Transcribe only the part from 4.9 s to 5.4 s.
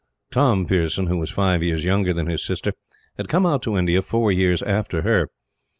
her.